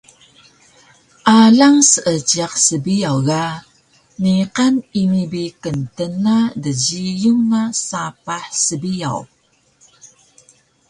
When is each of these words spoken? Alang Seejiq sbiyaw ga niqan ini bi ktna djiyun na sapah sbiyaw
Alang 1.39 1.77
Seejiq 1.91 2.53
sbiyaw 2.67 3.17
ga 3.27 3.43
niqan 4.21 4.75
ini 5.01 5.23
bi 5.31 5.43
ktna 5.63 6.37
djiyun 6.63 7.39
na 7.51 7.61
sapah 7.87 8.45
sbiyaw 8.65 9.19